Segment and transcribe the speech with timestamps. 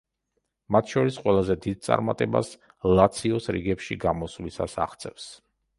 [0.75, 2.51] მათ შორის ყველაზე დიდ წარმატებას
[3.01, 5.35] „ლაციოს“ რიგებში გამოსვლისას აღწევს.